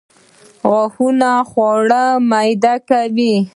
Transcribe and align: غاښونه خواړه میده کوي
غاښونه 0.69 1.31
خواړه 1.49 2.03
میده 2.31 2.75
کوي 2.89 3.35